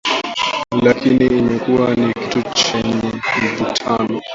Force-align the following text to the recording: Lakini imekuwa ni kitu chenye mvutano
Lakini 0.81 1.25
imekuwa 1.27 1.95
ni 1.95 2.13
kitu 2.13 2.43
chenye 2.53 3.11
mvutano 3.53 4.21